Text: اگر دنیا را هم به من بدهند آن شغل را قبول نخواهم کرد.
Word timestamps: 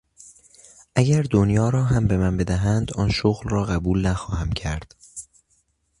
اگر 0.95 1.21
دنیا 1.21 1.69
را 1.69 1.83
هم 1.83 2.07
به 2.07 2.17
من 2.17 2.37
بدهند 2.37 2.93
آن 2.93 3.11
شغل 3.11 3.49
را 3.49 3.63
قبول 3.65 4.07
نخواهم 4.07 4.51
کرد. 4.51 4.95